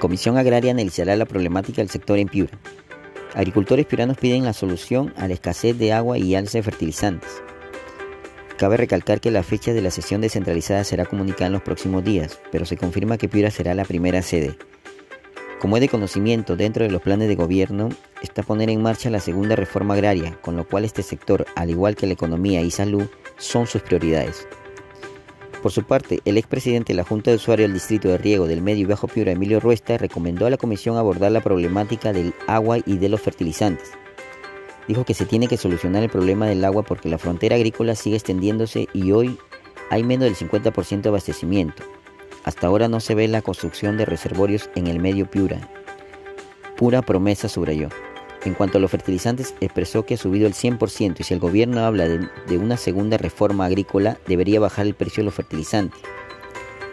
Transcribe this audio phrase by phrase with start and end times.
[0.00, 2.58] Comisión Agraria analizará la problemática del sector en Piura.
[3.34, 7.42] Agricultores piuranos piden la solución a la escasez de agua y alza de fertilizantes.
[8.56, 12.38] Cabe recalcar que la fecha de la sesión descentralizada será comunicada en los próximos días,
[12.52, 14.56] pero se confirma que Piura será la primera sede.
[15.60, 17.88] Como es de conocimiento dentro de los planes de gobierno,
[18.22, 21.96] está poner en marcha la segunda reforma agraria, con lo cual este sector, al igual
[21.96, 23.06] que la economía y salud,
[23.38, 24.46] son sus prioridades.
[25.64, 28.60] Por su parte, el expresidente de la Junta de Usuarios del Distrito de Riego del
[28.60, 32.80] Medio y Bajo Piura, Emilio Ruesta, recomendó a la comisión abordar la problemática del agua
[32.84, 33.90] y de los fertilizantes.
[34.88, 38.16] Dijo que se tiene que solucionar el problema del agua porque la frontera agrícola sigue
[38.16, 39.38] extendiéndose y hoy
[39.88, 41.82] hay menos del 50% de abastecimiento.
[42.44, 45.70] Hasta ahora no se ve la construcción de reservorios en el medio Piura.
[46.76, 47.88] Pura promesa, subrayó.
[48.44, 51.80] En cuanto a los fertilizantes, expresó que ha subido el 100% y si el gobierno
[51.84, 55.98] habla de, una segunda reforma agrícola, debería bajar el precio de los fertilizantes.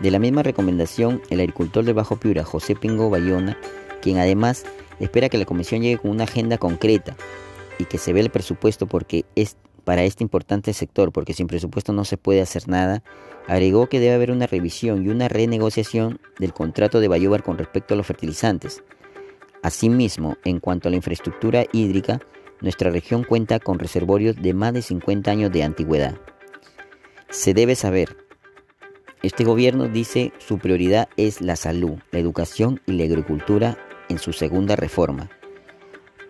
[0.00, 3.56] De la misma recomendación, el agricultor de Bajo Piura, José Pingo Bayona,
[4.02, 4.64] quien además
[4.98, 7.16] espera que la comisión llegue con una agenda concreta
[7.78, 11.92] y que se vea el presupuesto porque es para este importante sector, porque sin presupuesto
[11.92, 13.04] no se puede hacer nada,
[13.46, 17.94] agregó que debe haber una revisión y una renegociación del contrato de Bayobar con respecto
[17.94, 18.82] a los fertilizantes.
[19.66, 22.20] Asimismo, en cuanto a la infraestructura hídrica,
[22.60, 26.20] nuestra región cuenta con reservorios de más de 50 años de antigüedad.
[27.30, 28.16] Se debe saber,
[29.24, 33.76] este gobierno dice su prioridad es la salud, la educación y la agricultura
[34.08, 35.30] en su segunda reforma.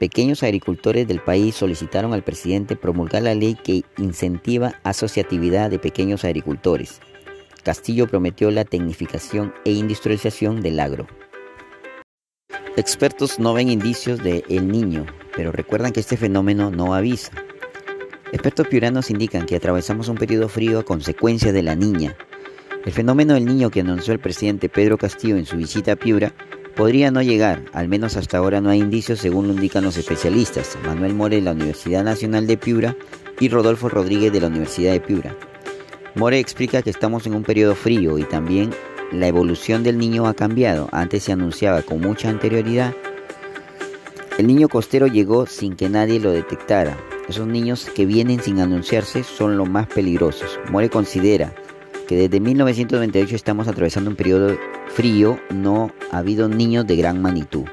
[0.00, 6.24] Pequeños agricultores del país solicitaron al presidente promulgar la ley que incentiva asociatividad de pequeños
[6.24, 7.02] agricultores.
[7.62, 11.06] Castillo prometió la tecnificación e industrialización del agro.
[12.76, 17.32] Expertos no ven indicios de El Niño, pero recuerdan que este fenómeno no avisa.
[18.32, 22.14] Expertos piuranos indican que atravesamos un periodo frío a consecuencia de la niña.
[22.84, 26.34] El fenómeno del niño que anunció el presidente Pedro Castillo en su visita a Piura
[26.74, 30.76] podría no llegar, al menos hasta ahora no hay indicios según lo indican los especialistas,
[30.84, 32.94] Manuel More de la Universidad Nacional de Piura
[33.40, 35.34] y Rodolfo Rodríguez de la Universidad de Piura.
[36.14, 38.74] More explica que estamos en un periodo frío y también
[39.12, 40.88] la evolución del niño ha cambiado.
[40.92, 42.94] Antes se anunciaba con mucha anterioridad.
[44.38, 46.96] El niño costero llegó sin que nadie lo detectara.
[47.28, 50.58] Esos niños que vienen sin anunciarse son los más peligrosos.
[50.70, 51.54] More considera
[52.06, 54.56] que desde 1998 estamos atravesando un periodo
[54.88, 57.64] frío, no ha habido niños de gran magnitud.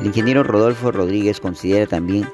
[0.00, 2.26] El ingeniero Rodolfo Rodríguez considera también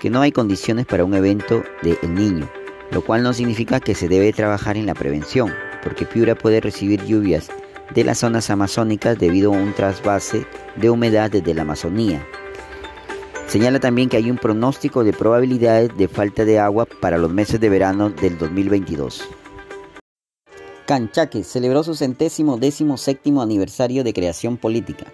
[0.00, 2.50] que no hay condiciones para un evento de El Niño,
[2.90, 5.52] lo cual no significa que se debe trabajar en la prevención,
[5.82, 7.50] porque Piura puede recibir lluvias
[7.92, 10.46] de las zonas amazónicas debido a un trasvase
[10.76, 12.26] de humedad desde la Amazonía.
[13.46, 17.60] Señala también que hay un pronóstico de probabilidades de falta de agua para los meses
[17.60, 19.28] de verano del 2022.
[20.86, 25.06] Canchaque celebró su centésimo décimo séptimo aniversario de creación política.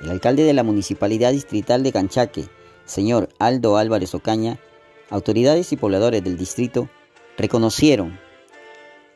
[0.00, 2.48] El alcalde de la Municipalidad Distrital de Canchaque,
[2.84, 4.58] señor Aldo Álvarez Ocaña,
[5.10, 6.88] autoridades y pobladores del distrito
[7.36, 8.18] reconocieron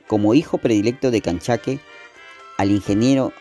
[0.06, 1.80] como hijo predilecto de Canchaque
[2.58, 3.32] al ingeniero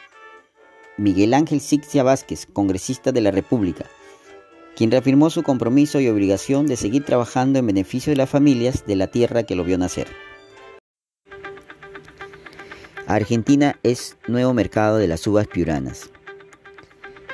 [0.98, 3.86] Miguel Ángel Sixia Vázquez, congresista de la República,
[4.76, 8.96] quien reafirmó su compromiso y obligación de seguir trabajando en beneficio de las familias de
[8.96, 10.08] la tierra que lo vio nacer.
[13.08, 16.12] Argentina es nuevo mercado de las uvas piuranas.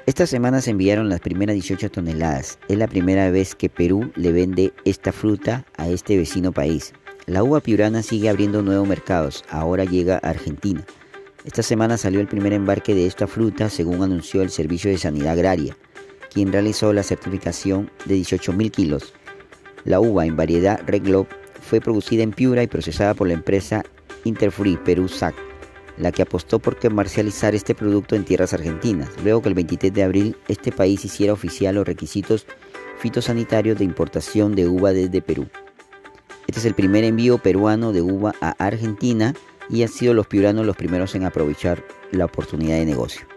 [0.07, 2.59] Esta semana se enviaron las primeras 18 toneladas.
[2.69, 6.93] Es la primera vez que Perú le vende esta fruta a este vecino país.
[7.25, 9.43] La uva piurana sigue abriendo nuevos mercados.
[9.49, 10.85] Ahora llega a Argentina.
[11.47, 15.31] Esta semana salió el primer embarque de esta fruta, según anunció el Servicio de Sanidad
[15.31, 15.77] Agraria,
[16.29, 19.13] quien realizó la certificación de 18.000 kilos.
[19.85, 21.29] La uva en variedad Red Globe
[21.61, 23.85] fue producida en Piura y procesada por la empresa
[24.25, 25.35] Interfree Perú SAC,
[25.97, 30.03] la que apostó por comercializar este producto en tierras argentinas, luego que el 23 de
[30.03, 32.45] abril este país hiciera oficial los requisitos
[32.99, 35.47] fitosanitarios de importación de uva desde Perú.
[36.45, 39.33] Este es el primer envío peruano de uva a Argentina
[39.69, 43.27] y han sido los piuranos los primeros en aprovechar la oportunidad de negocio.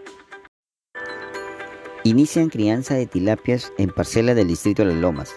[2.03, 5.35] Inician crianza de tilapias en parcelas del distrito de Las Lomas.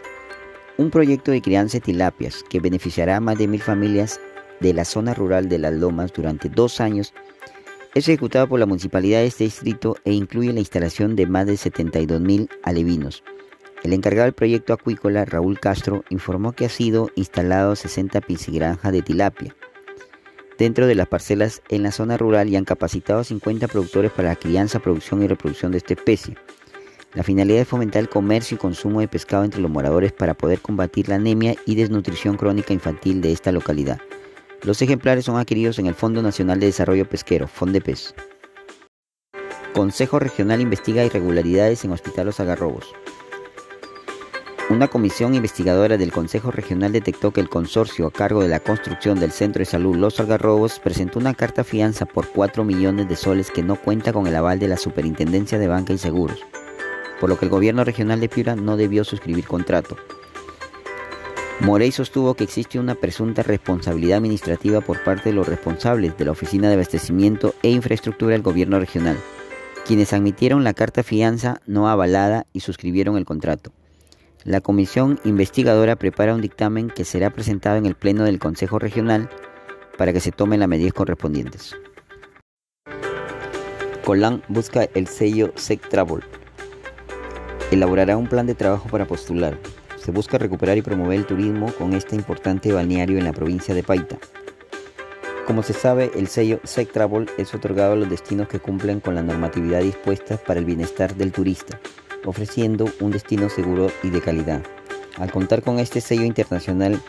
[0.78, 4.18] Un proyecto de crianza de tilapias que beneficiará a más de mil familias
[4.60, 7.12] de la zona rural de Las Lomas durante dos años
[7.94, 11.56] es ejecutado por la municipalidad de este distrito e incluye la instalación de más de
[11.56, 13.22] 72 mil alevinos.
[13.84, 19.02] El encargado del proyecto acuícola, Raúl Castro, informó que ha sido instalado 60 piscigranjas de
[19.02, 19.54] tilapia
[20.58, 24.28] dentro de las parcelas en la zona rural y han capacitado a 50 productores para
[24.28, 26.36] la crianza, producción y reproducción de esta especie.
[27.14, 30.60] La finalidad es fomentar el comercio y consumo de pescado entre los moradores para poder
[30.60, 34.00] combatir la anemia y desnutrición crónica infantil de esta localidad.
[34.62, 38.14] Los ejemplares son adquiridos en el Fondo Nacional de Desarrollo Pesquero, FONDEPES.
[39.74, 42.94] Consejo Regional investiga irregularidades en Hospital Los Agarrobos.
[44.70, 49.20] Una comisión investigadora del Consejo Regional detectó que el consorcio a cargo de la construcción
[49.20, 53.50] del Centro de Salud Los Algarrobos presentó una carta fianza por 4 millones de soles
[53.50, 56.38] que no cuenta con el aval de la Superintendencia de Banca y Seguros,
[57.20, 59.96] por lo que el gobierno regional de Piura no debió suscribir contrato.
[61.60, 66.32] Morey sostuvo que existe una presunta responsabilidad administrativa por parte de los responsables de la
[66.32, 69.18] Oficina de Abastecimiento e Infraestructura del gobierno regional
[69.84, 73.72] quienes admitieron la carta fianza no avalada y suscribieron el contrato.
[74.44, 79.30] La comisión investigadora prepara un dictamen que será presentado en el Pleno del Consejo Regional
[79.96, 81.74] para que se tomen las medidas correspondientes.
[84.04, 86.22] Colán busca el sello SEC Travel.
[87.70, 89.58] Elaborará un plan de trabajo para postular.
[89.96, 93.82] Se busca recuperar y promover el turismo con este importante balneario en la provincia de
[93.82, 94.18] Paita.
[95.46, 99.14] Como se sabe, el sello SEC Travel es otorgado a los destinos que cumplen con
[99.14, 101.80] la normatividad dispuesta para el bienestar del turista,
[102.24, 104.62] ofreciendo un destino seguro y de calidad.
[105.18, 107.00] Al contar con este sello internacional,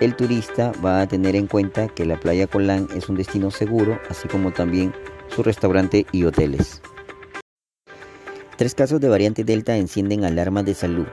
[0.00, 4.00] el turista va a tener en cuenta que la playa Colán es un destino seguro,
[4.08, 4.92] así como también
[5.28, 6.82] su restaurante y hoteles.
[8.56, 11.06] Tres casos de variante Delta encienden alarmas de salud.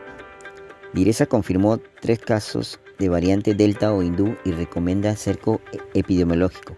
[0.93, 5.61] Direza confirmó tres casos de variante Delta o hindú y recomienda cerco
[5.93, 6.75] epidemiológico.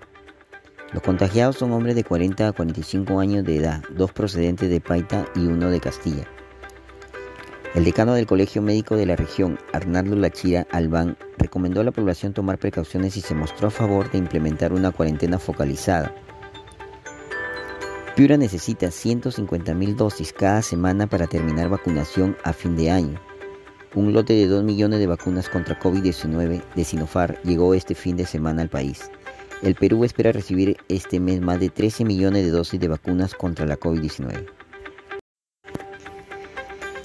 [0.93, 5.25] Los contagiados son hombres de 40 a 45 años de edad, dos procedentes de Paita
[5.35, 6.27] y uno de Castilla.
[7.73, 12.33] El decano del Colegio Médico de la región, Arnaldo Lachira Albán, recomendó a la población
[12.33, 16.13] tomar precauciones y se mostró a favor de implementar una cuarentena focalizada.
[18.13, 23.21] Piura necesita 150.000 dosis cada semana para terminar vacunación a fin de año.
[23.95, 28.25] Un lote de 2 millones de vacunas contra COVID-19 de Sinofar llegó este fin de
[28.25, 29.09] semana al país.
[29.61, 33.65] El Perú espera recibir este mes más de 13 millones de dosis de vacunas contra
[33.65, 34.60] la COVID-19.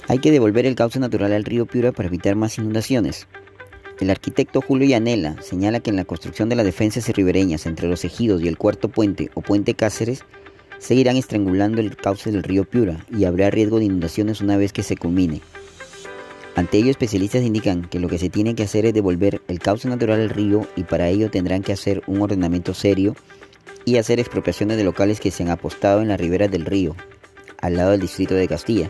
[0.09, 3.27] Hay que devolver el cauce natural al río Piura para evitar más inundaciones.
[3.99, 8.05] El arquitecto Julio Yanela señala que en la construcción de las defensas ribereñas entre los
[8.05, 10.23] ejidos y el cuarto puente o puente Cáceres,
[10.79, 14.83] seguirán estrangulando el cauce del río Piura y habrá riesgo de inundaciones una vez que
[14.83, 15.41] se culmine.
[16.55, 19.89] Ante ello, especialistas indican que lo que se tiene que hacer es devolver el cauce
[19.89, 23.13] natural al río y para ello tendrán que hacer un ordenamiento serio
[23.83, 26.95] y hacer expropiaciones de locales que se han apostado en las riberas del río,
[27.61, 28.89] al lado del distrito de Castilla.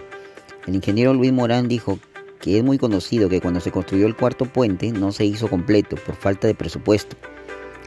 [0.68, 1.98] El ingeniero Luis Morán dijo
[2.40, 5.96] que es muy conocido que cuando se construyó el cuarto puente no se hizo completo
[5.96, 7.16] por falta de presupuesto.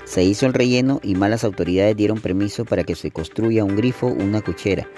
[0.05, 4.09] Se hizo el relleno y malas autoridades dieron permiso para que se construya un grifo
[4.09, 4.89] una cuchera,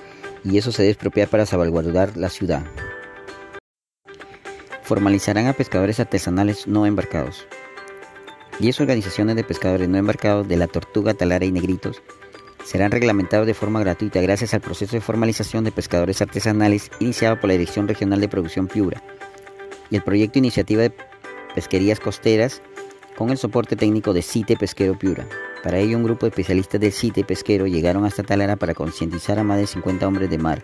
[0.43, 2.65] y eso se debe expropiar para salvaguardar la ciudad
[4.93, 7.47] formalizarán a pescadores artesanales no embarcados.
[8.61, 12.03] 10 organizaciones de pescadores no embarcados de la Tortuga, Talara y Negritos
[12.65, 17.49] serán reglamentados de forma gratuita gracias al proceso de formalización de pescadores artesanales iniciado por
[17.49, 19.03] la Dirección Regional de Producción Piura
[19.91, 20.95] y el proyecto Iniciativa de
[21.55, 22.63] Pesquerías Costeras
[23.17, 25.27] con el soporte técnico de CITE Pesquero Piura.
[25.63, 29.45] Para ello, un grupo de especialistas del CITE Pesquero llegaron hasta Talara para concientizar a
[29.45, 30.63] más de 50 hombres de mar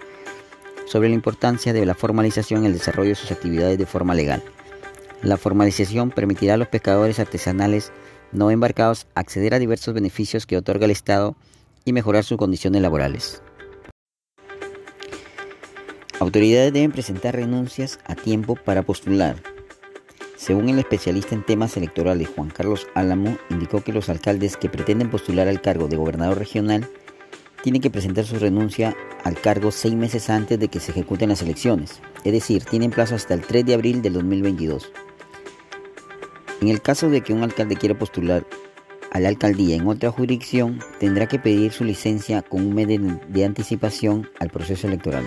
[0.86, 4.42] sobre la importancia de la formalización en el desarrollo de sus actividades de forma legal.
[5.22, 7.92] La formalización permitirá a los pescadores artesanales
[8.32, 11.36] no embarcados acceder a diversos beneficios que otorga el Estado
[11.88, 13.42] y mejorar sus condiciones laborales.
[16.20, 19.36] Autoridades deben presentar renuncias a tiempo para postular.
[20.36, 25.10] Según el especialista en temas electorales Juan Carlos Álamo, indicó que los alcaldes que pretenden
[25.10, 26.88] postular al cargo de gobernador regional
[27.62, 31.42] tienen que presentar su renuncia al cargo seis meses antes de que se ejecuten las
[31.42, 34.92] elecciones, es decir, tienen plazo hasta el 3 de abril del 2022.
[36.60, 38.44] En el caso de que un alcalde quiera postular
[39.10, 42.98] a la alcaldía en otra jurisdicción, tendrá que pedir su licencia con un mes de,
[43.28, 45.24] de anticipación al proceso electoral.